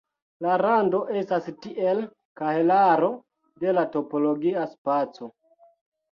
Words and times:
La 0.43 0.53
rando 0.59 0.99
estas 1.19 1.49
tiel 1.65 1.99
kahelaro 2.41 3.09
de 3.65 3.75
la 3.79 3.83
topologia 3.97 4.63
spaco. 4.71 5.29